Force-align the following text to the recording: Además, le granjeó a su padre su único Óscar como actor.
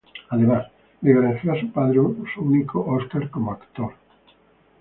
Además, 0.29 0.65
le 1.01 1.13
granjeó 1.13 1.53
a 1.53 1.59
su 1.61 1.71
padre 1.71 1.99
su 2.33 2.41
único 2.41 2.83
Óscar 2.87 3.29
como 3.29 3.51
actor. 3.51 3.93